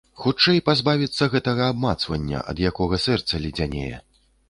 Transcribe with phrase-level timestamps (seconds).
[0.21, 3.97] Хутчэй пазбавіцца гэтага абмацвання, ад якога сэрца ледзянее!